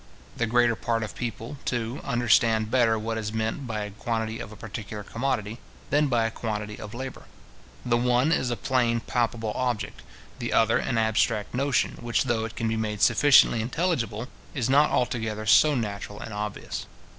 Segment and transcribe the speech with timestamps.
[0.35, 4.51] The greater part of people, too, understand better what is meant by a quantity of
[4.51, 5.59] a particular commodity,
[5.91, 7.25] than by a quantity of labour.
[7.85, 10.01] The one is a plain palpable object;
[10.39, 14.89] the other an abstract notion, which though it can be made sufficiently intelligible, is not
[14.89, 16.87] altogether so natural and obvious.